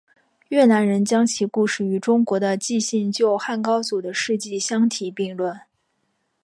[0.47, 5.59] 越南人将其故事与中国的纪信救汉高祖的事迹相提并论。